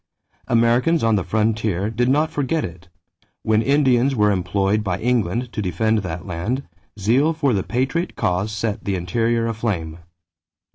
Americans 0.47 1.03
on 1.03 1.15
the 1.15 1.23
frontier 1.23 1.91
did 1.91 2.09
not 2.09 2.31
forget 2.31 2.65
it; 2.65 2.89
when 3.43 3.61
Indians 3.61 4.15
were 4.15 4.31
employed 4.31 4.83
by 4.83 4.97
England 4.99 5.53
to 5.53 5.61
defend 5.61 5.99
that 5.99 6.25
land, 6.25 6.63
zeal 6.99 7.33
for 7.33 7.53
the 7.53 7.61
patriot 7.61 8.15
cause 8.15 8.51
set 8.51 8.83
the 8.83 8.95
interior 8.95 9.45
aflame. 9.45 9.99